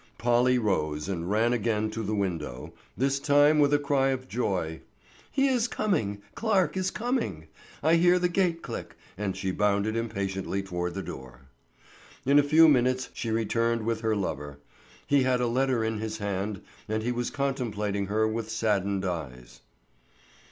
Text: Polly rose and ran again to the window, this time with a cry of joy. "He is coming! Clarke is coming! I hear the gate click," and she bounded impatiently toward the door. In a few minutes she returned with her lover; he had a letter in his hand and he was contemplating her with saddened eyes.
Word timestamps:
Polly 0.17 0.57
rose 0.57 1.07
and 1.07 1.29
ran 1.29 1.53
again 1.53 1.91
to 1.91 2.01
the 2.01 2.15
window, 2.15 2.73
this 2.97 3.19
time 3.19 3.59
with 3.59 3.71
a 3.71 3.77
cry 3.77 4.07
of 4.09 4.27
joy. 4.27 4.81
"He 5.31 5.47
is 5.47 5.67
coming! 5.67 6.23
Clarke 6.33 6.75
is 6.75 6.89
coming! 6.89 7.45
I 7.83 7.97
hear 7.97 8.17
the 8.17 8.27
gate 8.27 8.63
click," 8.63 8.95
and 9.15 9.37
she 9.37 9.51
bounded 9.51 9.95
impatiently 9.95 10.63
toward 10.63 10.95
the 10.95 11.03
door. 11.03 11.41
In 12.25 12.39
a 12.39 12.41
few 12.41 12.67
minutes 12.67 13.09
she 13.13 13.29
returned 13.29 13.83
with 13.85 14.01
her 14.01 14.15
lover; 14.15 14.57
he 15.05 15.21
had 15.21 15.39
a 15.39 15.45
letter 15.45 15.83
in 15.83 15.99
his 15.99 16.17
hand 16.17 16.63
and 16.89 17.03
he 17.03 17.11
was 17.11 17.29
contemplating 17.29 18.07
her 18.07 18.27
with 18.27 18.49
saddened 18.49 19.05
eyes. 19.05 19.61